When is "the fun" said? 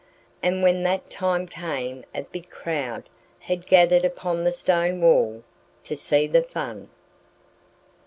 6.25-6.89